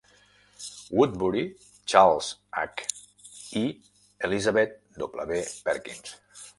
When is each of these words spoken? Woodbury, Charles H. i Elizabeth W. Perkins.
Woodbury, 0.99 1.43
Charles 1.85 2.31
H. 2.57 2.89
i 3.63 3.65
Elizabeth 4.27 4.77
W. 4.97 5.41
Perkins. 5.63 6.15